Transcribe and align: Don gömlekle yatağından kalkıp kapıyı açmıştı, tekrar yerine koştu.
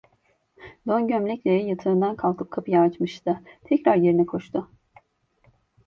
Don 0.87 1.07
gömlekle 1.07 1.51
yatağından 1.51 2.15
kalkıp 2.15 2.51
kapıyı 2.51 2.79
açmıştı, 2.79 3.41
tekrar 3.65 3.95
yerine 3.95 4.25
koştu. 4.25 4.71